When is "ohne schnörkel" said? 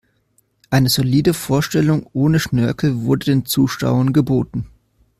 2.13-3.03